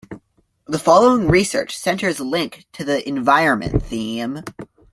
The 0.65 0.79
following 0.79 1.27
research 1.27 1.77
centres 1.77 2.19
link 2.19 2.65
to 2.73 2.83
the 2.83 3.07
environment 3.07 3.83
theme. 3.83 4.41